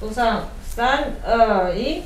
[0.00, 2.02] 路上三二一。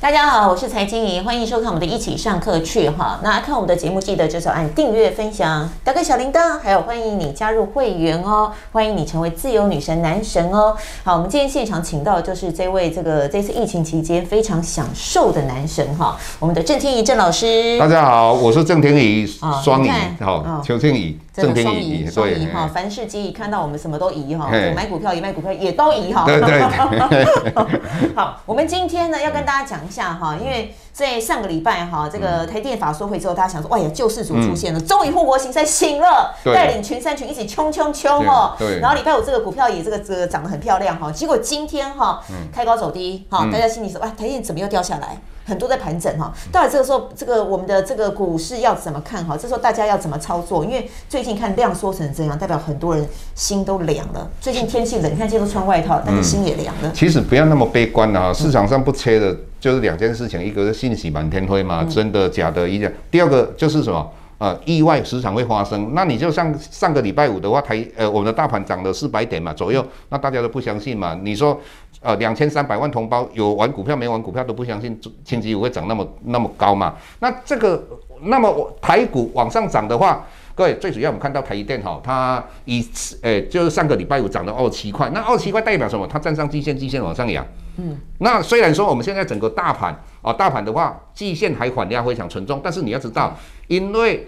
[0.00, 3.20] 大家好，我是财经怡，欢迎收看我们的一起上课去哈。
[3.22, 10.76] 那看我们的节目，记得就是按订阅、分享、打开小铃铛，还有欢迎你加入会员哦，欢迎你成为自由女神男神哦。
[11.04, 17.78] 好，我们今天现场请到就是这位这个这次疫情期间非常享受的男神哈，我们的郑天怡郑老师。
[17.78, 19.24] 大家好，我是郑天怡，
[19.62, 19.90] 双仪，
[20.20, 21.16] 好，邱天仪。
[21.32, 26.24] 正天仪，双宜哈，凡事皆宜，看到我们什么都宜哈，买股票也卖股票也都宜哈。
[26.26, 28.14] 对对对。
[28.16, 38.54] 好，我们今天呢要跟大家讲一下哈，因为在上个礼拜哈，这个台电法说会之后，大家想说，哎呀，救世主出现了，终于护国神山醒了，带领群山群一起冲冲冲哦。
[38.58, 38.80] 对。
[38.80, 45.18] 然后礼拜五这个股票也这个这个涨得很漂亮哈，结果今天哈开高走低哈，大家心里说，哇，台电怎么又掉下来？
[45.46, 49.36] 很多在盘整哈，到底这个时候，这个我们的这个股市要怎么看哈？
[49.36, 50.62] 这时候大家要怎么操作？
[50.62, 54.30] 因为最近看量缩成这样，代表很多人心都凉了。
[54.38, 56.92] 最近天气冷，你看今天都穿外套，但是心也凉了。
[56.94, 62.90] 其实不要那么悲观啊，市场上不缺的就是两件事情，一个是信息满天飞嘛，真的假的一样。
[63.10, 64.10] 第二个就是什么？
[64.38, 65.92] 呃，意外时常会发生。
[65.92, 71.14] 那你就像上个礼拜五的话，台呃我们的大盘涨了四百点嘛左右，那大家都不相信嘛。
[71.22, 71.60] 你说
[72.00, 76.96] 呃两千三百万同胞有玩股票没玩股票都不相信，星期五会涨那么那么高嘛？
[77.20, 77.82] 那这个
[78.22, 82.86] 那么台股往上涨的话，各位最主要我们看到台积电哈，它以
[83.22, 86.06] 呃就是上个礼拜五涨了二十七块，那二十七块代表什么？
[86.06, 87.46] 它站上季线，季线往上扬。
[87.76, 93.34] 嗯，那虽然说我们现在整个大盘啊，大盘的话，季线还缓量非常沉重，但是你要知道，
[93.68, 94.26] 因为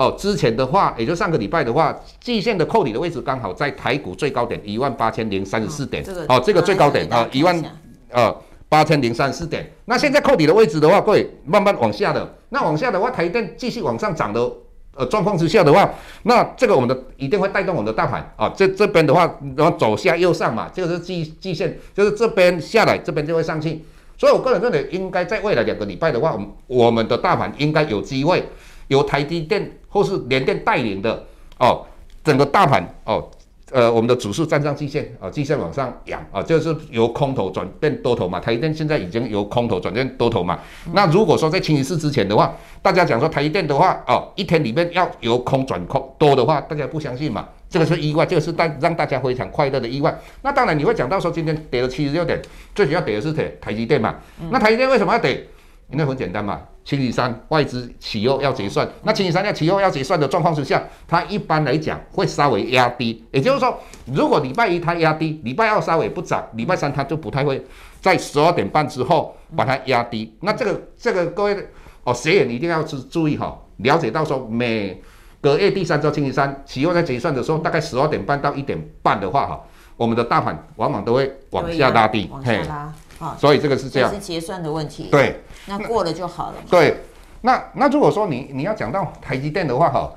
[0.00, 7.62] 哦之前的话，也就上个礼拜的话，季线的扣底的位置刚好在台股最高点一万八千零三十四点，哦，这个最高点啊一万
[8.08, 8.34] 呃
[8.70, 14.50] 八千零三十四点，那现在扣底的位置的话，各位慢慢往下的，那往下的话，台电继续往上涨的。
[14.96, 15.88] 呃，状况之下的话，
[16.24, 18.52] 那这个我们的一定会带动我们的大盘啊。
[18.56, 23.84] 这这边的话，然后走下右上嘛，这个是季季线，就是这边下来，这边就会上去。
[24.18, 28.44] 所以我个人认为，应该在未来两个礼拜的话，我们我们的大盘应该有机会
[28.90, 31.24] 由台积电或是联电带领的
[31.58, 31.86] 哦，
[32.22, 33.28] 整个大盘哦。
[33.72, 38.40] 呃，我们的指数站上季线啊，季线往上扬啊，就是由空头转变多头嘛。
[38.40, 40.58] 台积电现在已经由空头转变多头嘛。
[40.92, 42.52] 那如果说在星期四之前的话，
[42.82, 47.48] 大家讲说台积电的话哦，一天里面要由空转空多的话，大家不相信嘛？
[47.68, 50.12] 这个是意外，这个是大让大家非常快乐的意外。
[50.42, 52.42] 那当然你会讲到说今天跌了七十六点，
[52.74, 54.16] 最主要跌的是台台积电嘛。
[54.50, 55.46] 那台积电为什么要跌？
[55.92, 56.60] 因为很简单嘛。
[56.90, 67.64] 星期三外资期货要结算，那星期三要期货要结算的状况之下，它一般来讲会稍微压低，也就是说，如果礼拜一它压低，礼拜二稍微不涨，礼拜三它就不太会
[68.00, 70.36] 在十二点半之后把它压低。
[70.40, 71.68] 那这个这个各位
[72.02, 75.00] 哦，谁也一定要注注意哈，了解到说每
[75.40, 79.60] 隔夜第三周星期三期货在结算的时候，大概十二点半到一点半的话哈，
[79.96, 82.92] 我们的大盘往往都会往下拉低，往下拉。
[83.20, 85.08] 啊，所以这个是这样，是结算的问题。
[85.10, 86.54] 对，那过了就好了。
[86.70, 86.96] 对，
[87.42, 90.10] 那那如果说你你要讲到台积电的话，哈，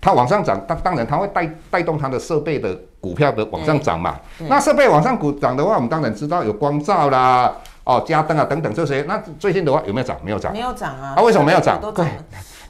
[0.00, 4.20] 它往上涨，当当然它会带带动它的设备的股票的往上涨嘛。
[4.48, 7.50] 那设备往上股涨的话，我们当然知道有光照啦，
[7.84, 9.02] 哦，加灯啊等等这些。
[9.08, 10.20] 那最近的话有没有涨？
[10.22, 10.52] 没有涨。
[10.52, 11.14] 没有涨啊。
[11.16, 11.80] 啊，为什么没有涨？
[11.94, 12.06] 对，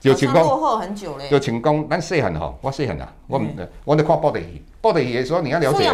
[0.02, 0.44] 有情况。
[0.44, 1.28] 落后很久嘞。
[1.30, 3.48] 有情况，咱细汉哈，我细汉啊，我唔，
[3.84, 4.40] 我得看报的，
[4.80, 5.92] 报的也说你要了解。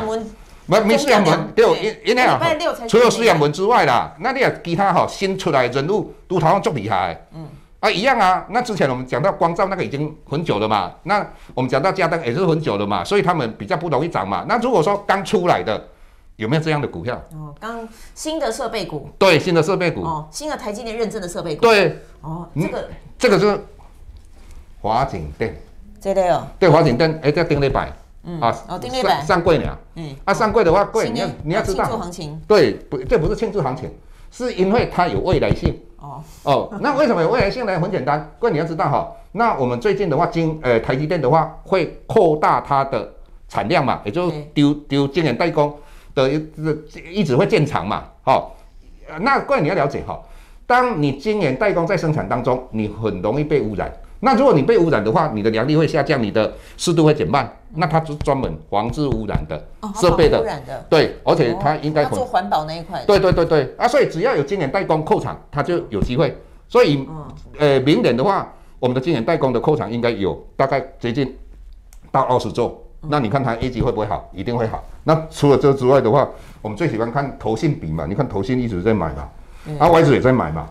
[0.66, 2.40] 没没四阳门，对，因因为啊，
[2.88, 7.46] 除了四阳门之外啦，那你也其他哈新出来人物都好像足厉害，嗯，
[7.80, 8.44] 啊一样啊。
[8.50, 11.24] 那之前我们讲到光照那个已经很久了嘛，那
[11.54, 14.44] 我们讲到家灯也是很久了嘛，所以他们比较不容易涨嘛。
[14.48, 15.88] 那如果说刚出来的，
[16.36, 17.14] 有没有这样的股票？
[17.32, 22.88] 哦，刚新的设备股，对，新的设备股，哦，新的台积电认证的设备股，对，哦，这个。
[23.18, 23.58] 这个是
[24.82, 25.56] 华景电，
[25.98, 27.90] 这个哦，对，华景电，哎，在顶礼拜。
[28.26, 31.88] 嗯啊，哦，丁力板上柜了，嗯，啊，上柜的话，贵你要你要知道，
[32.48, 33.88] 对，不，这不是庆祝行情，
[34.32, 35.72] 是因为它有未来性。
[35.98, 36.20] 哦。
[36.42, 37.78] 哦，那为什么有未来性呢？
[37.78, 43.08] 很简单，柜你要知道哈，那我们最近的话，晶呃台积电的话会扩大它的
[43.48, 45.72] 产量嘛，也就丢丢晶圆代工
[46.14, 46.44] 的一
[47.12, 48.56] 一直会建厂嘛，好，
[49.20, 50.20] 那柜你要了解哈，
[50.66, 53.92] 当你晶圆代工在生产当中，你很容易被污染。
[54.20, 57.50] 那如果你被污染的话，你的良率会下降，你的湿度会减慢。
[57.74, 59.62] 那它是专门防治污染的
[59.94, 60.42] 设备的，
[60.88, 63.04] 对，而且它应该做环保那一块。
[63.06, 66.34] 对对对对啊，所以只要有今年代工扣厂，它就有机会。
[66.68, 67.06] 所以，
[67.58, 71.36] 呃，明年的话，我们的今年代工的扣厂应该有大概接近
[72.10, 72.82] 到二十座。
[73.08, 74.28] 那你看它业绩会不会好？
[74.32, 74.82] 一定会好。
[75.04, 76.26] 那除了这之外的话，
[76.62, 78.06] 我们最喜欢看投信比嘛？
[78.08, 79.28] 你看投信一直在买嘛，
[79.78, 80.66] 啊，外资也在买嘛。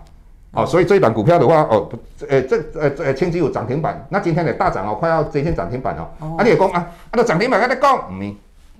[0.55, 1.89] 哦，所以这一档股票的话，哦，
[2.29, 6.07] 呃，这呃呃，星期有涨停板，那今天的大涨哦，快要接近涨停板哦。
[6.19, 8.35] 哦啊，你也讲啊，啊，那涨停板，跟你讲，嗯，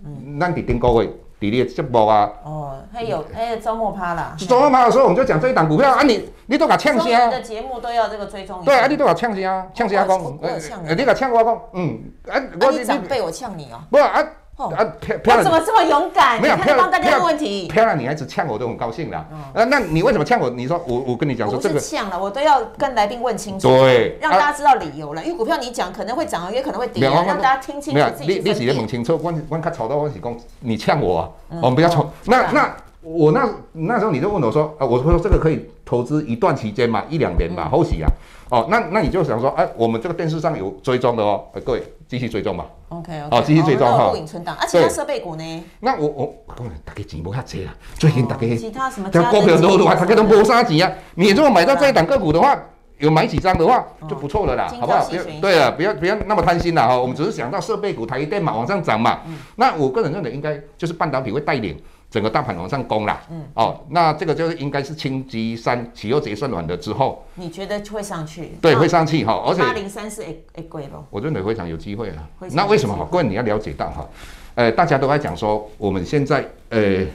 [0.05, 7.29] 嗯，咱伫顶个月，伫你的节目啊，哦，还有还有周末趴啦，周末趴的时候我们就讲这一档股票啊，你你都给抢先。
[7.29, 8.63] 的节目都要这个追踪。
[8.63, 11.99] 对啊，你都给抢先啊，抢先啊，讲，你给呛我讲，嗯，
[12.29, 13.79] 啊，我你长辈我呛你哦。
[13.91, 14.23] 不啊。
[14.57, 15.43] 哦、啊，漂漂亮！
[15.43, 16.41] 怎么这么勇敢？
[16.41, 17.67] 没有漂亮，大家问题。
[17.67, 19.25] 漂亮女孩子呛我都很高兴的。
[19.29, 20.49] 嗯、啊，那你为什么呛我？
[20.49, 25.21] 你说我我跟你讲说这个呛了，我都要跟来宾问清楚，对，让大家知道理由了。
[25.25, 28.27] 因为股票你讲可能会涨，也可能会跌，让大家听清楚自己。
[28.27, 32.09] 没有，你你是问清楚，关关卡吵到我是讲你呛我、啊，我、嗯、们不要吵。
[32.23, 38.09] 那那我那那时候你就问我说啊，我说这个可以投资一段期间嘛，一两年嘛，后期啊。
[38.49, 42.63] 哦，那那你就想说，哎，我们这个电视上有追踪的哦，各位继续追踪吧。
[42.97, 43.37] OK OK。
[43.37, 44.11] 哦，继续追踪哈。
[44.11, 45.63] 录影存档，啊，其他设备股呢？
[45.79, 46.35] 那我我
[46.83, 49.09] 大家钱不遐济啦，最近大家其他什么？
[49.09, 50.93] 股票都都大家都没啥钱啊。
[51.15, 52.57] 你如果买到这一档个股的话，
[52.97, 55.05] 有买几张的话就不错了啦，好不好？
[55.05, 56.97] 不要对了，不要不要那么贪心啦哈。
[56.97, 59.19] 我们只是想到设备股、台一电嘛往上涨嘛。
[59.57, 61.77] 那我个人认为应该就是半导体会带领。
[62.15, 68.53] 整个大盘往上攻啦，嗯，哦，那这个就是应该是清基三起又结算完了之后，你觉得会上去？
[68.61, 72.25] 对，会上去哈，而且八零三是会会贵咯，我认为非常有机会啊。
[72.51, 73.05] 那为什么？
[73.11, 74.07] 各位你要了解到哈，
[74.55, 77.05] 呃，大家都在讲说我们现在呃。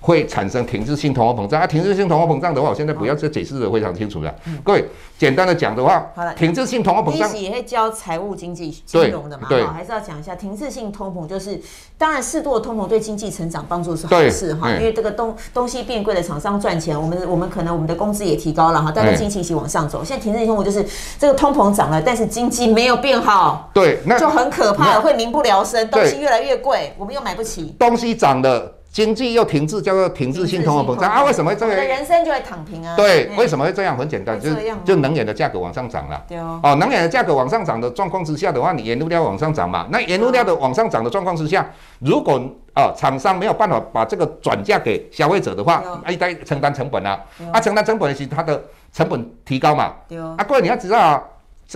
[0.00, 1.66] 会产生停滞性通货膨胀啊！
[1.66, 4.32] 停滞性通货膨胀的话，我现在不要再解释的非常清楚了。
[4.46, 4.84] 嗯、各位，
[5.18, 9.48] 简单的讲的话，好了，停滞性通货膨胀也会教财务经济金融的嘛？
[9.48, 11.60] 对，还是要讲一下停滞性通膨，就是
[11.98, 20.04] 当然适度的通膨对经济成长帮助是好事哈，因为这个东东西变贵的厂商赚钱，我们我们可能我们的工资也提高了哈，大家经济一起往上走。
[20.04, 20.86] 现在停滞性通膨就是
[21.18, 28.77] 这个通膨涨了，但是经济没有变好，对，那就很可怕了，会民不聊生，东西越来越贵，我们又买不起，东西涨的。
[28.90, 31.22] 经济又停滞，叫做停滞性通货膨胀啊？
[31.24, 31.76] 为什么会这样？
[31.76, 32.96] 我的人生就会躺平啊？
[32.96, 33.96] 对，为什么会这样？
[33.96, 36.20] 很简单，就是就能源的价格往上涨了。
[36.26, 36.58] 对哦。
[36.62, 39.86] 哦，能源的价格往上涨的状况之下的话，你原物料往上涨嘛？
[39.90, 41.70] 那原物料的往上涨的状况之下，
[42.00, 42.40] 如果
[42.72, 45.74] 啊厂商没有办法把这个转嫁给消费者的话，
[46.04, 47.20] 啊，得承担成本啊。
[47.52, 48.60] 啊，承担成本是它的
[48.92, 49.94] 成本提高嘛？
[50.08, 50.34] 对哦。
[50.38, 51.22] 啊，各位你要知道啊，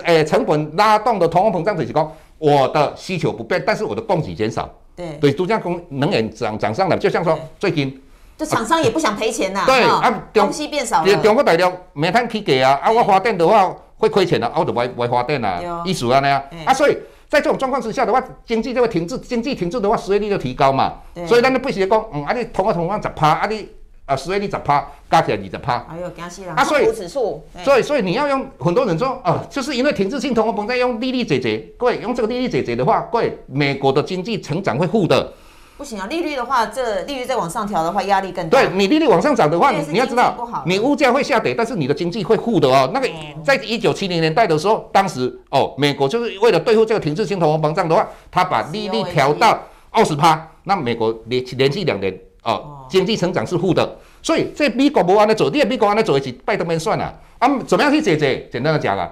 [0.04, 4.68] 诶，成本拉动的通货膨胀就是讲，我的需求不变，但是我的供给减少。
[4.94, 8.02] 对对，都这样供能源涨涨上来，就像说最近，
[8.36, 9.64] 这厂商也不想赔钱呐。
[9.66, 11.16] 对啊，东西变少了。
[11.22, 16.96] 中国大陆煤炭起价啊，啊，我发电的话会亏钱的，啊，我就不不发电啊，意思啊那样啊，所以
[17.28, 20.94] 在这种状况之下的话，经济就会停滞，经济停滞的话，失业率就提高嘛。
[21.26, 23.68] 所以咱就必须讲，嗯，啊你通货膨胀十趴，啊你。
[24.12, 25.86] 啊，失业率十趴，加起来二十趴。
[25.90, 26.52] 哎呦，惊死了！
[26.54, 31.56] 啊，所以指数，所以所以你要用很多人说，啊，就是因为停滞性通货膨胀用利率解决。
[31.78, 35.32] 各位用这个利率解决的话，各位美国的经济成长会负的。
[35.78, 38.60] 不行啊，利率的话，这利率再往上调的话，压力更大。
[38.60, 42.88] 对，你利率往上涨的话，你要知道，你物价会下跌，但是你的经济会负的哦。
[42.92, 43.08] 那个
[43.42, 49.58] 在一九七零年代的时候，当时哦，美国就是为了对付这个停滞性通货膨胀的话，他把利率调到
[49.90, 53.96] 二十趴，那美国连连续两年哦，经济成长是负的。
[54.22, 57.58] 所以这美国不安的做，你也美国按的做一起，拜登没算了啊？
[57.66, 58.48] 怎么样去解决？
[58.52, 59.10] 简单的讲啊，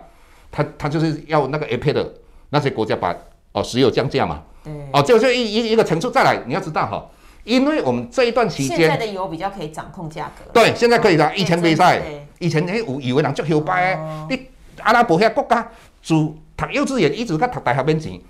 [0.51, 2.15] 他他就是要那个 OPEC 的
[2.51, 3.15] 那些国家把
[3.53, 4.43] 哦石油降价嘛。
[4.63, 4.73] 对。
[4.93, 7.05] 哦，就就一一一个层次再来，你要知道哈，
[7.45, 10.51] 因为我们这一段期间现在的油比较可以掌控价格。
[10.53, 11.35] 对，现在可以的。
[11.35, 12.01] 以前没赛，
[12.39, 14.47] 以前那有以为人足摇摆的，你
[14.83, 15.69] 阿拉伯遐国家
[16.03, 18.21] 住读幼稚园一直在读大学免钱，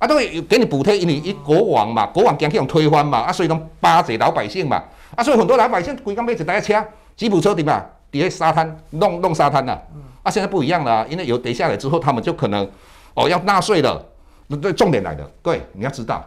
[0.00, 4.82] 啊都给你补贴，因为一国王嘛，国王惊去用推翻嘛，啊所以讲巴结老百姓嘛。
[5.14, 6.84] 啊，所以很多老百姓规工买一台车，
[7.16, 7.84] 吉普车对吧？
[8.10, 9.78] 底下沙滩弄弄沙滩呐。
[10.22, 12.68] 啊，现在不一样了，啊，因为有跌下来之后，他们就可能
[13.14, 14.04] 哦要纳税了。
[14.46, 16.24] 那对重点来的，对，你要知道，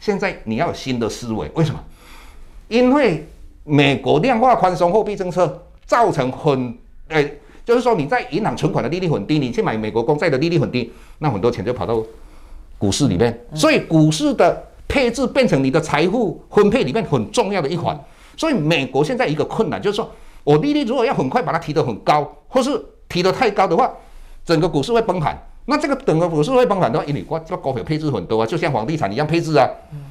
[0.00, 1.50] 现在你要有新的思维。
[1.54, 1.80] 为什么？
[2.68, 3.28] 因为
[3.64, 6.76] 美国量化宽松货币政策造成很
[7.08, 12.02] 诶、就是说你在银行存款的利率很低，你去买美国公债的利率很低，那很多钱就跑到
[12.82, 13.32] 股市里面。
[13.54, 17.96] 所以股市的配置变成你的财富分配里面很重要的一环。
[18.36, 20.10] 所以美国现在一个困难就是说，
[20.42, 22.70] 我利率如果要很快把它提得很高，或是
[23.08, 23.88] 提得太高的话，
[24.44, 25.40] 整个股市会崩盘。
[25.66, 29.68] 那这个整个股市会崩盘的话，因为我这个股票配置很多啊，就像房地产一样配置啊。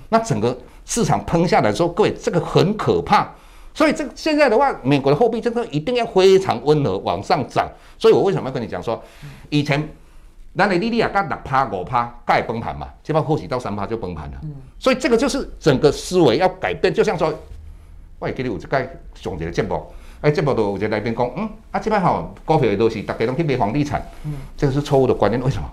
[0.08, 3.30] 那整个市场喷下来之后，各位这个很可怕。
[3.74, 7.70] 所以这现在的话，美国的货币政策一定要非常温和往上涨。
[8.00, 9.02] 所以我为什么要跟你讲说，
[9.50, 9.90] 以前
[10.54, 14.38] 那你利率啊，刚六趴五趴，该崩盘嘛，这边或许到三趴就崩盘了。
[14.80, 17.34] 所以这个就是整个思维要改变，就像说。
[18.20, 19.84] 我也给你有一个上一个节目，
[20.22, 25.44] 哎，节目都有一个来宾讲，嗯，啊，这摆吼股票都是大家拢去买房地产，嗯，这个是错误的观念。
[25.44, 25.68] 为什么？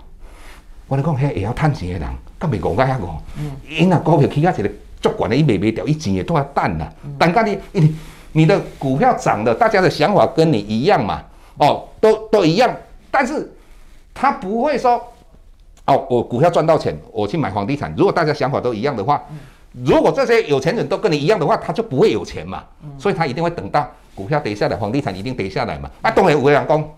[0.87, 2.09] 我来讲，遐会晓趁钱的人，
[2.39, 4.69] 敢袂戆甲遐戆，嗯，因若股票起价一个
[4.99, 6.91] 足悬的，伊卖袂掉，伊钱也都要等啦。
[7.19, 7.95] 等下你，你
[8.31, 11.21] 你的股票涨了，大家的想法跟你一样嘛，
[11.59, 12.75] 哦，都都一样，
[13.11, 13.47] 但是
[14.19, 15.01] 他不会说，
[15.85, 17.93] 哦，我股票赚到钱，我去买房地产。
[17.95, 19.23] 如果大家想法都一样的话，
[19.85, 22.65] 如果这些有钱人都跟你一样的话，他就不会有钱嘛。
[22.97, 25.89] 所以他一定会等到股票跌下来，房地产一定跌下来嘛。
[26.01, 26.89] 啊，当然有的人讲，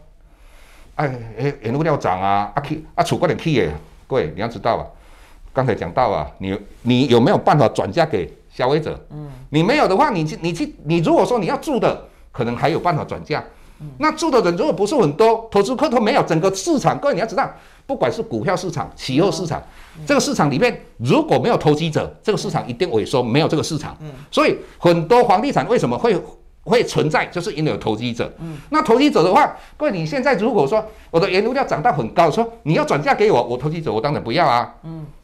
[0.96, 3.72] 哎哎，原物料涨啊，啊去啊，储过点去耶。
[4.08, 4.84] 各位你要知道啊，
[5.54, 9.00] 刚才讲到啊，你你有没有办法转嫁给消费者？
[9.12, 13.44] 嗯，你没有的话，你去你去你如果说你要住的，可能还有办法转嫁。
[13.98, 17.50] 那住的人如果不是很多，投资客都没有，整个市场，各位你要知道，
[17.86, 19.62] 不管是股票市场、期货市场，
[20.06, 23.98] 这个市场里面如果没有投机者，这个市场一定萎缩，没有这个市场。
[24.30, 26.16] 所以很多房地产为什么会
[26.64, 28.32] 会存在，就是因为有投机者。
[28.70, 34.74] 那投机者的话，各位你现在如果说我的原物料涨到很高，说你要转嫁给我，我投机者我当然不要啊。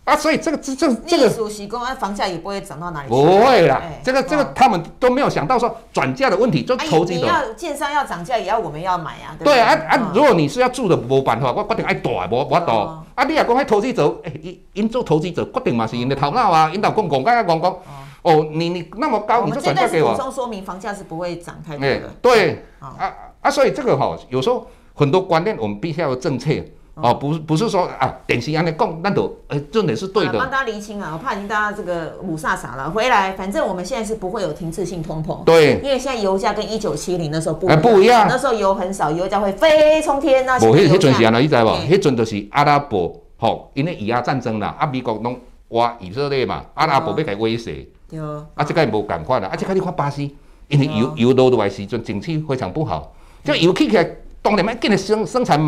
[0.08, 3.14] 啊，所以这个这这这个，属实公安房价也不会涨到哪里去。
[3.14, 7.20] 不会啦，这个这个他们都没有想到说转嫁的问题，就投机者。
[7.20, 9.36] 你要建商要涨价，也要我们要买啊。
[9.44, 13.04] 对啊啊，如果你是要住的，无办法，我决定爱大，无我多。
[13.16, 17.76] 啊，你也讲迄投资者，哎，因因做投资者决定嘛是因的头脑啊，因老公讲讲讲讲，
[18.22, 20.14] 哦，你你那么高，你就转嫁给我。
[20.14, 22.14] 补充说明，房价是不会涨太多的。
[22.22, 26.66] 对，啊啊，所以这个哈，有时候很多观念我们必须要有正确。
[27.02, 30.34] 哦，不是不是说啊，典型安尼讲，那都呃，重点是对的。
[30.34, 32.90] 帮大家厘清啊，我怕已经大家这个五煞煞了。
[32.90, 35.44] 回来，反正我们现在是不会有停滞性通膨。
[35.44, 35.80] 对。
[35.84, 40.44] 因为现在油价跟一九七零那时候不哎不一样，那时候油很少，油价会飞冲天。
[40.46, 41.70] 那不，迄迄阵是安怎，你知无？
[41.88, 45.40] 迄阵就是阿拉伯吼，因为以阿战争啦，啊美国拢
[45.70, 47.88] 挖以色列嘛，阿拉伯要给威胁。
[48.10, 48.20] 对。
[48.56, 50.36] 啊，这个无共款啦，啊，这个你看巴西，
[50.68, 53.14] 因为油油落的时阵，景气非常不好，
[53.44, 54.10] 就油起起来，
[54.42, 55.60] 当然要紧的生生产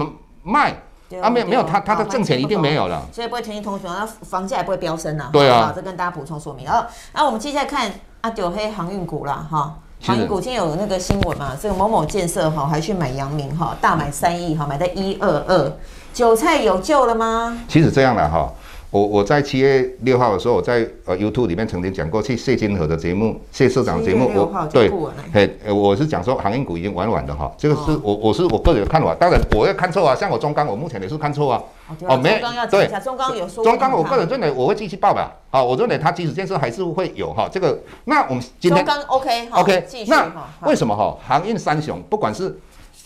[0.42, 0.76] 卖。
[1.22, 5.30] 啊，没有没有，他他的挣钱一定没有了，所以不会停止通膨，那房价也不会飙升呐。
[5.34, 6.66] 对啊，这跟大家补充说明。
[6.66, 15.72] 然后，那我们接下来看阿九黑航运股啦，哈，航运股今天有那个新闻嘛，这个某某建设哈还去买阳明哈，大买三亿哈，买在一二二，
[16.14, 17.58] 韭菜有救了吗？
[17.68, 18.48] 其实这样的哈。
[18.92, 24.92] 我我在七月六号的时候，我在呃 YouTube 里面曾经讲过，去谢金河的节目，谢社长节目，我对，
[25.32, 31.64] 嘿，我是讲说航运股已经玩完了哈，这个是我我是我个人的看法，当然我要看错啊，像我中钢，我目前也是看错啊，
[32.08, 32.42] 哦没，
[32.72, 40.32] 对，中钢有说，中钢我个人认为我会继续报吧，好，我认为它即使建设还是会有哈，这个，那我们今天中钢 OK OK，那
[40.62, 42.60] 为什么哈航运三雄不管是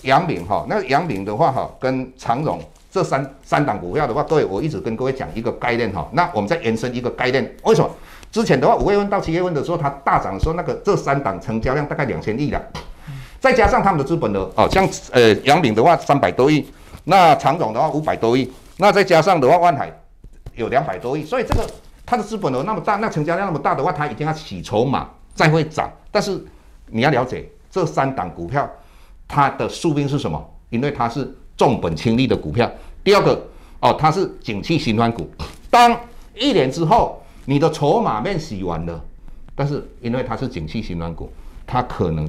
[0.03, 2.57] 杨明哈，那杨明的话哈跟长荣。
[2.93, 6.07] 这三三档股票的话，各位，我一直跟各位讲一个概念哈。
[6.11, 7.89] 那我们再延伸一个概念，为什么？
[8.31, 12.61] 之前的话，五月份到七月份的时候，它大涨的时候，那个这三档成交量大概两千亿了，
[13.39, 16.63] 再加上他们的资本额哦，像呃杨敏的话三百多亿，
[17.05, 19.91] 那长荣的话五百多亿，那再加上的话万海
[20.53, 21.67] 有两百多亿，所以这个
[22.05, 25.91] 它的资本额那么大，那成交量那么大的话，它一定要洗筹码再会涨。
[26.11, 26.39] 但是
[26.85, 28.69] 你要了解这三档股票，
[29.27, 30.47] 它的宿命是什么？
[30.69, 31.35] 因为它是。
[31.55, 32.69] 重本轻利的股票，
[33.03, 33.39] 第二个
[33.79, 35.29] 哦，它是景气循环股。
[35.69, 35.95] 当
[36.35, 38.99] 一年之后，你的筹码面洗完了，
[39.55, 41.31] 但是因为它是景气循环股，
[41.67, 42.27] 它可能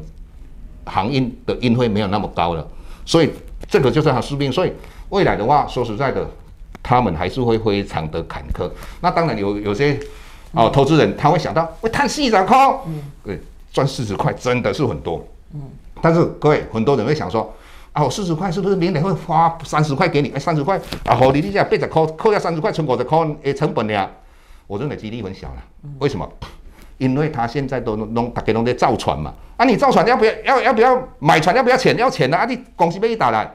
[0.84, 2.66] 航运的运费没有那么高了，
[3.06, 3.30] 所以
[3.68, 4.52] 这个就是它宿命。
[4.52, 4.72] 所以
[5.08, 6.28] 未来的话，说实在的，
[6.82, 8.70] 他们还是会非常的坎坷。
[9.00, 9.98] 那当然有有些
[10.52, 13.40] 哦，投资人他会想到，会叹四十块，嗯，对，
[13.72, 15.62] 赚四十块真的是很多，嗯，
[16.02, 17.50] 但是各位很多人会想说。
[17.94, 20.28] 啊，我四十块是不是明年会花三十块给你？
[20.30, 24.10] 哎，三十块啊，好，你这样八十块扣掉三十块，存五十块诶成本呀？
[24.66, 25.62] 我认为几率很小了。
[26.00, 26.28] 为什么？
[26.98, 29.32] 因为他现在都弄大家都在造船嘛。
[29.56, 30.32] 啊，你造船要不要？
[30.44, 31.54] 要要不要买船？
[31.54, 31.96] 要不要钱？
[31.96, 32.44] 要钱的啊！
[32.46, 33.48] 你公司被你打来，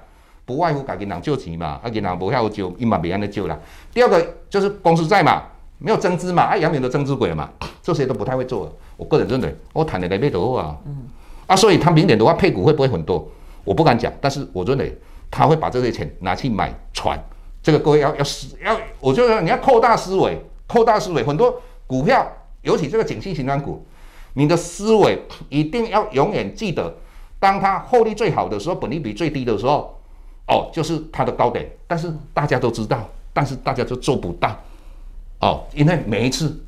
[0.45, 1.77] 不外乎给银行借钱嘛。
[1.83, 3.59] 啊，银行不要借，伊嘛别安尼借啦。
[3.93, 5.43] 第二个就是公司债嘛，
[5.79, 6.43] 没有增资嘛。
[6.43, 7.49] 啊，杨明的增资鬼嘛，
[7.83, 8.73] 这些都不太会做。
[8.95, 10.77] 我个人认为，我谈的来没多啊。
[10.85, 11.09] 嗯。
[11.47, 13.29] 啊，所以他明年的话配股会不会很多？
[13.63, 14.97] 我不敢讲，但是我认为
[15.29, 17.19] 他会把这些钱拿去买船。
[17.61, 21.21] 这个各位要要思要，我就说你要扩大思维，扩大思维。
[21.23, 22.25] 很多股票，
[22.61, 23.85] 尤其这个景气循环股，
[24.33, 26.95] 你的思维一定要永远记得，
[27.37, 29.99] 当它获利最好的时候，本利比最低的时候，
[30.47, 31.69] 哦，就是它的高点。
[31.85, 34.55] 但是大家都知道，但是大家都做不到。
[35.41, 36.63] 哦，因为每一次，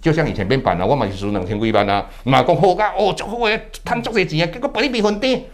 [0.00, 5.44] 就像以前变板了，我买是输两千几万啊，马讲好价，哦，就好诶，赚足些钱啊，结果本利比很低。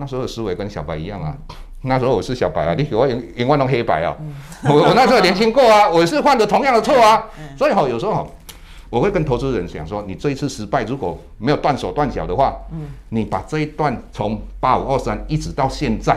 [0.00, 1.36] 那时候的思维跟小白一样啊，
[1.82, 4.16] 那时候我是小白啊，你给我永永远弄黑白啊，
[4.64, 7.22] 我我那时候年轻过啊，我是犯了同样的错啊，
[7.54, 8.26] 所以哈，有时候哈，
[8.88, 12.56] 我会跟投资人讲说，你这一次失败如果没有断手断脚的话，
[13.10, 16.16] 你把这一段从八五二三一直到现在，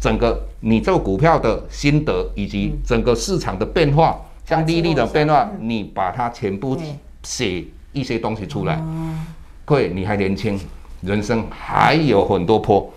[0.00, 6.78] 整个你这个股票的心得以及整个市场的变化，像利率的变化，你把它全部
[7.24, 8.80] 写一些东西出来，
[9.64, 10.56] 各位你还年轻。
[11.02, 12.88] 人生还有很多坡，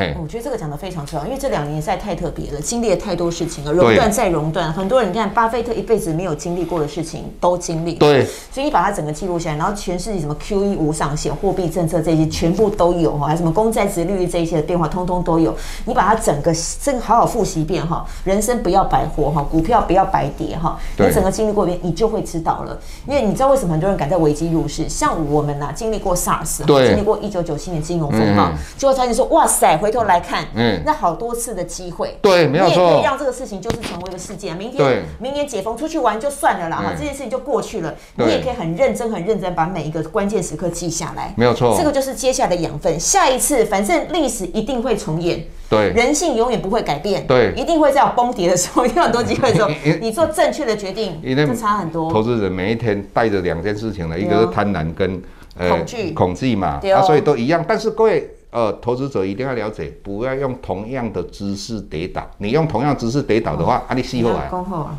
[0.00, 15.54] 嘿，我觉得这个讲的非常重要，因为这两年实在太特别了，经历了太多事情了，熔断再熔断，很多人你看巴菲特一辈子没有经历过的事情都经历，对，所以你把它整个记录下来，然后全世界什么 QE 无上限、货币政策这些全部都有哈，还有什么公债值利率这一些的变化，通通都有，
[15.84, 16.50] 你把它整个
[16.82, 30.46] 这个好好复习一遍哈，人生不要白活哈，股票不要白跌哈，你整个经历过一遍，你就会知道了，因为你知道为什么很多人敢在危机入市，像我们呐、啊，经历过 SARS，对，经历过一九九七年金融风暴，结果发现说哇塞，回头来看。
[30.54, 34.56] 嗯，那好多次的机会，对，没有错，你也可以让这个事情就是成为一个事件。
[34.56, 37.94] 明天，明年解封出去玩就算了啦，哈，这件事情就过去了。
[38.16, 41.76] 你也可以很认真、很认真把每一个关键时刻记下来，没有错。
[41.78, 42.98] 这个就是接下来的养分。
[42.98, 49.70] 下一次，反正历史一定会重演，对，人性永远不会改变，对，一定会在有崩跌的时候，一定有很多机会的时候，
[50.00, 52.12] 你做正确的决定，就差很多。
[52.12, 55.22] 投资人每一天带着两件事情呢，一个是贪婪跟
[55.56, 57.64] 恐惧，恐惧嘛，啊，所以都一样。
[57.66, 58.28] 但是各位。
[58.50, 62.28] 呃，投资者一定要了解，不要用同样的姿势跌倒。
[62.38, 64.48] 你用同样姿势跌倒的话，哦、啊，你死后来。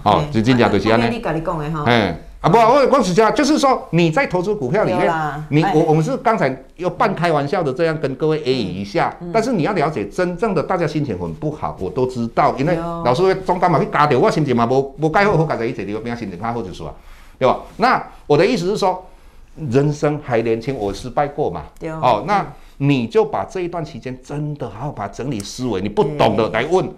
[0.03, 1.21] 哦，就真正就是安尼。
[1.85, 5.11] 嗯，啊不，我我是讲，就是说你在投资股票里面，
[5.49, 16.91] 你我我们是刚才又半开玩笑的这样跟各位 A 一下，但是你要了解，真正的大家心情很不好，我都知道，因为老师会中干嘛去加掉我心情嘛，无无盖好好加在一起，你会变心情较好就是啊，
[17.37, 17.59] 对吧？
[17.77, 19.05] 那我的意思是说，
[19.55, 21.63] 人生还年轻，我失败过嘛，
[22.01, 22.45] 哦，那。
[22.83, 26.91] 你就把这一段期间真的好好把整理思维，你不懂的来问。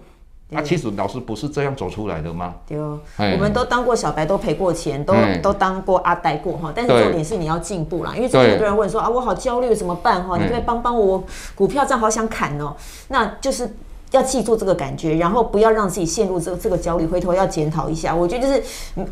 [0.48, 2.54] 那其实老师不是这样走出来的吗？
[2.66, 6.72] 对哦，我们都当过小白，都赔过钱，都都当过阿呆过哈。
[6.74, 10.38] 但是重点是你要进步啦，因为这很多人问说啊，我好焦虑怎么办哈？
[10.38, 11.22] 你可以帮帮我，
[11.54, 12.74] 股票这样好想砍哦，
[13.08, 13.76] 那就是。
[14.14, 17.04] 要记住这个感觉，然后不要让自己陷入这个这个焦虑。
[17.06, 18.62] 回头要检讨一下，我觉得就是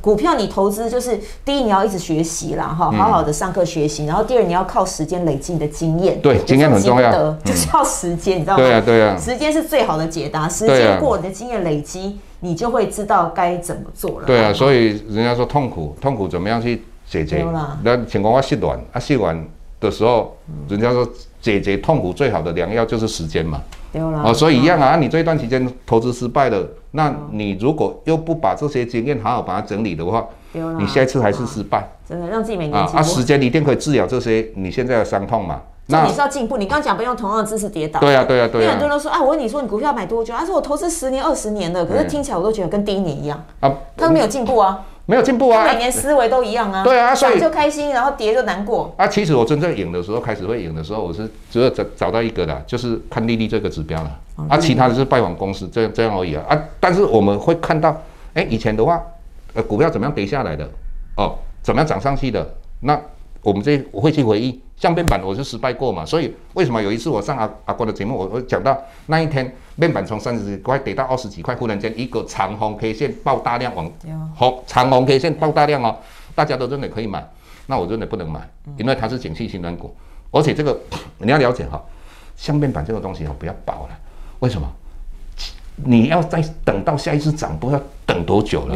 [0.00, 4.06] 股票你投资就是第一你要一直学习啦，哈，好好的上课学习。
[4.06, 7.12] 然后第二你要靠时间累积你的经验，对，经验很重要，
[7.44, 8.62] 就是要时间，你知道吗？
[8.62, 10.48] 对啊，对啊，时间是最好的解答。
[10.48, 14.26] 时间过，你的经验累积，你就会知道该怎么做了。
[14.26, 17.44] 对啊，所以人家说痛苦，痛苦怎么样去解决？
[17.82, 19.44] 那请况我试完，啊，试完
[19.80, 20.36] 的时候，
[20.68, 21.06] 人家说
[21.40, 23.60] 解决痛苦最好的良药就是时间嘛。
[23.94, 30.26] 哦，所以一样啊，你这一段期间投资失败了，那你如果又不把这些经验好好把它整理的话，
[30.78, 31.86] 你下一次还是失败。
[32.08, 35.60] 真的让自己每年啊，啊，时间一定可以治疗这些你现在的伤痛嘛。
[35.86, 37.98] 那你是要进步，你刚刚讲不用同样的姿势跌倒。
[38.00, 38.64] 对啊，对啊，对啊。
[38.64, 40.32] 因为很多人都说啊，我问你说你股票买多久？
[40.32, 44.86] 他说我投资十年、二十年了，可是听起来我都觉得跟第一年一样啊，他都没有进步啊。
[45.06, 45.64] 没有进步啊！
[45.64, 46.84] 每年思维都一样啊。
[46.84, 48.94] 对啊，所以就开心，然后跌就难过。
[48.96, 54.18] 啊，其实我真正赢的时候，开始会赢的时候，我是只有找找到一个的，就是看利率这个指标了。
[54.48, 56.44] 啊，其他的是拜访公司这样这样而已啊。
[56.48, 58.00] 啊，但是我们会看到，
[58.34, 59.02] 哎，以前的话，
[59.54, 60.68] 呃，股票怎么样跌下来的？
[61.16, 62.54] 哦，怎么样涨上去的？
[62.80, 62.98] 那
[63.42, 64.60] 我们这我会去回忆。
[64.82, 73.88] 像面板我是失败过嘛，所以为什么有一次我上阿阿国的节目，我我讲到那一天面板从三十几块跌到二十几块，忽然间一个长红 K 线爆大量往
[74.34, 75.96] 红长红 K 线爆大量哦，
[76.34, 77.24] 大家都认为可以买，
[77.68, 78.40] 那我认为不能买，
[78.76, 79.94] 因为它是景气循环股，
[80.32, 80.76] 而且这个
[81.18, 81.80] 你要了解哈，
[82.34, 83.90] 像面板这个东西哦不要保了，
[84.40, 84.68] 为什么？
[85.76, 88.74] 你要再等到下一次涨，不知道等多久了。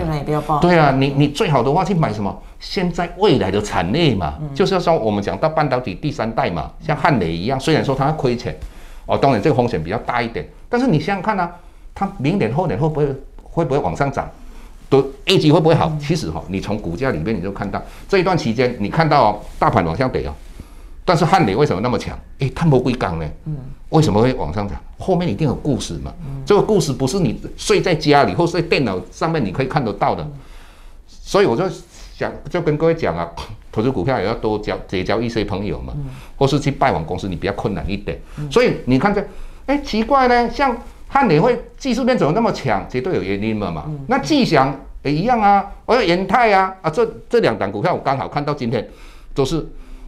[0.60, 2.42] 对啊，你你最好的话去买什么？
[2.58, 8.56] 现在未来的产业嘛，嗯、就是要说我们讲到半导体第三代嘛，像汉磊一样，虽然说它亏钱，
[9.06, 11.50] 哦，当然这个风险比较大一点，但是你想想看啊，
[11.94, 13.06] 它明年后年会不会
[13.42, 14.28] 会不会往上涨？
[14.88, 15.88] 都业绩会不会好？
[15.88, 20.34] 嗯、其实哈、哦，你从股价里面你就看到这一段期间，你看到、哦、大盘往下跌哦。
[21.04, 22.16] 但是汉磊为什么那么强？
[22.38, 23.26] 诶，它不归刚呢？
[23.46, 23.56] 嗯，
[23.90, 24.80] 为什么会往上涨？
[24.98, 26.12] 后面一定有故事嘛。
[26.24, 30.22] 嗯，这个故事不是你睡在家里或睡电脑上面你可以看得到的。
[30.22, 30.32] 嗯、
[31.08, 31.64] 所以我就
[32.16, 33.30] 想，就跟各位讲啊，
[33.70, 36.06] 投资股票也要多交结交一些朋友嘛，嗯、
[36.38, 38.18] 或是去拜访公司，你比较困难一点。
[38.38, 39.22] 嗯、所以你看这，
[39.66, 40.74] 诶，奇怪呢，像
[41.08, 42.86] 汉联会技术面怎么那么强？
[42.88, 43.84] 绝对有原因的嘛。
[43.86, 48.88] 嗯、那技祥也一样啊，我有元泰啊，啊，这这两档股票我刚好看到今天
[49.34, 49.56] 都是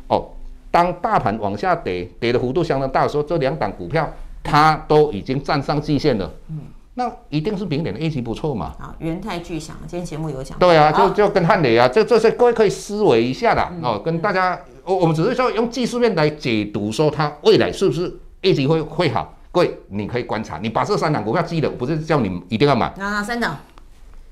[0.08, 0.30] 哦。
[0.70, 4.06] 当大盘往下跌，跌的幅度相当大的时候，这两档股票
[4.42, 6.30] 它都已经站上季线了。
[6.50, 6.58] 嗯，
[6.98, 8.74] 那一定是明年的业绩不错嘛。
[8.80, 10.58] 啊，元泰巨响，今天节目有讲。
[10.58, 13.94] 对啊，就就跟汉磊啊，这这些各位可以思维一下的哦。
[13.94, 19.32] 嗯、跟大家，我我们只是说用技术面来解读，说它未来是不是业绩会会好。
[19.52, 22.92] 各位，你可以观察，你把这三档股票记得，不是叫你一定要买。
[22.96, 23.56] 哪三档？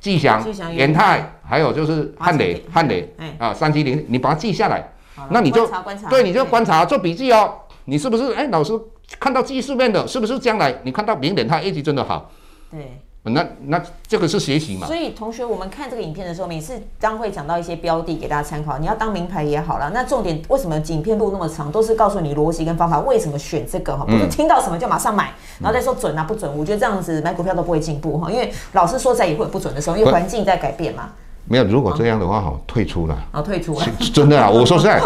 [0.01, 4.93] 巨响、元泰，还有就是汉磊，汉磊啊，三七零，你把它记下来。
[5.31, 5.71] 那你就
[6.11, 7.55] 对，你就观察做笔记哦。
[7.85, 8.73] 你是不是哎，老师
[9.21, 12.29] 看到技术面的，是不是将来你看到明年它业绩真的好？
[12.77, 14.87] 对，那那这个是学习嘛？
[14.87, 18.77] 所以同学，我们看这个影片的时候，每次当会讲到一些标的给大家参考。
[18.79, 24.05] 你要当名牌也好了，那重点为什么影片录那么长，都是告诉你逻辑跟方法，为什么选这个哈？
[24.05, 26.55] 不是听到什么就马上买，然后再说准啊不准？
[26.57, 31.11] 我觉得这样子买股票都不会进步哈，因为老师说在也会有不准的时候，因为环境在改变嘛。
[31.49, 33.17] 没有，如果这样的话，好退出了。
[33.33, 33.87] 哦退出了。
[34.13, 35.01] 真的啊， 我说实在，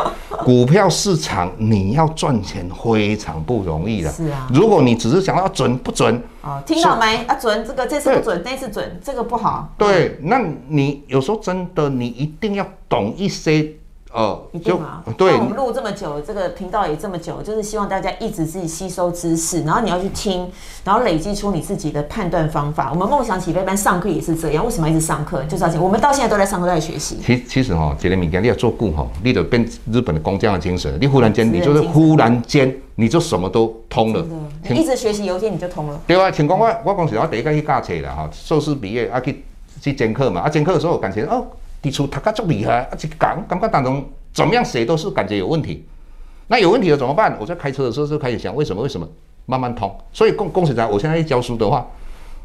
[0.44, 4.10] 股票市场你要赚钱非常不容易的。
[4.10, 4.48] 是啊。
[4.52, 6.22] 如果你只是想要准不准？
[6.42, 7.16] 哦，听到没？
[7.26, 9.72] 啊，准，这个这次不准，那次准，这个不好。
[9.76, 13.74] 对，那你有时候真的，你一定要懂一些。
[14.12, 14.80] 哦，就
[15.16, 20.50] 对，我们录这么久，这个频道也这么久，就是希望大家一直自己吸收知识，然后你要去听，
[20.84, 22.90] 然后累积出你自己的判断方法。
[22.92, 25.44] 我们梦想起飞班上课也是这样，为什么一直上课？
[25.44, 27.18] 就是要讲，我们到现在都在上课，在学习。
[27.24, 34.26] 其其实哈，杰雷米你要做股哈，你得变日本的工匠的精神，你忽然间，你就是忽然间，你就什么都通了。
[34.68, 36.00] 你一直学习，有一天你就通了。
[36.08, 39.44] 对啊，请讲我我讲实话，第一个去教册了哈，硕士毕业啊去
[39.80, 41.46] 去兼课嘛，啊兼课的时候感觉哦。
[41.82, 45.86] 提出他个足厉害，而且讲感觉当中怎么样写都是感觉有问题。
[46.48, 47.36] 那有问题了怎么办？
[47.40, 48.82] 我在开车的时候就开始想，为什么？
[48.82, 49.08] 为什么？
[49.46, 49.92] 慢慢通。
[50.12, 51.86] 所以恭恭喜他，我现在一教书的话，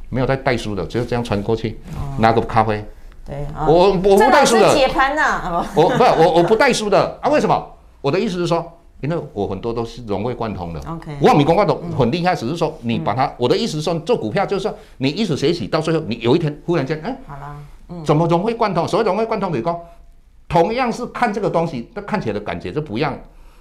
[0.10, 1.80] 没有在带书的，只有这样传过去，
[2.20, 2.86] 拿个咖啡。
[3.26, 4.74] 对，我我不带书的。
[4.74, 7.30] 解盘呐，我不我我不带书的啊？
[7.30, 7.68] 为什么？
[8.02, 8.64] 我的意思是说，
[9.02, 10.80] 因为我很多都是融会贯通的。
[10.88, 11.12] OK。
[11.20, 13.34] 我没讲话都很厉害，只是说你把它。
[13.38, 17.56] 我的意思是说，做股票就是说，你一直学习到最后，你有一天忽然间，哎，好了。
[18.06, 18.88] 怎么融会贯通？
[18.88, 19.86] 所谓融会贯通，比如说，
[20.48, 23.18] 同样是看这个东西，它看起来的感觉就不一样。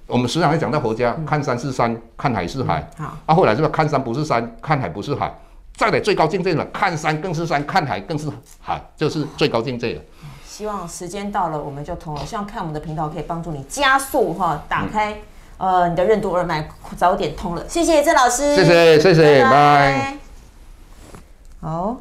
[0.06, 2.86] 我们时常会讲到佛家，看山是山，看海是海。
[2.98, 5.32] 好，啊，后来是不是看山不是山，看海不是海？
[5.76, 8.28] 再来最高境界了，看山更是山，看海更是
[8.60, 10.02] 海，就是最高境界了。
[10.46, 12.24] 希望时间到了，我们就通了。
[12.24, 15.16] 希望看我们的频道可以帮助你加速哈，打开
[15.56, 17.68] 呃你的任督二脉，早点通了。
[17.68, 20.16] 谢谢郑老师，谢谢谢谢，拜拜。
[21.60, 21.96] 好。